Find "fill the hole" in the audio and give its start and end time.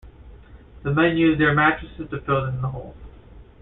2.21-2.95